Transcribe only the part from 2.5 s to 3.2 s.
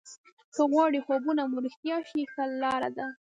لاره داده.